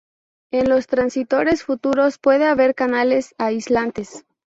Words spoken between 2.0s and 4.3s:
puede haber canales aislantes.